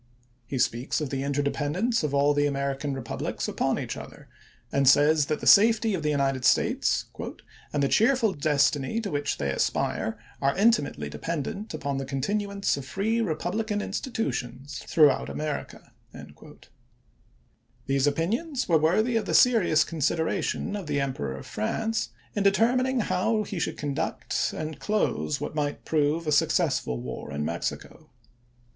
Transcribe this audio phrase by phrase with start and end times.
[0.47, 2.43] He speaks of the interdependence of all 1863.
[2.43, 2.49] the
[2.87, 4.29] American republics upon each other,
[4.71, 7.41] and says that the safety of the United States uand
[7.81, 12.83] the cheerful destiny to which they aspire are inti mately dependent upon the continuance of
[12.87, 15.91] free re publican institutions throughout America."
[17.85, 23.01] These opinions were worthy of the serious consideration of the Emperor of France in determining
[23.01, 28.09] how he should conduct and close what might prove a suc cessful war in Mexico.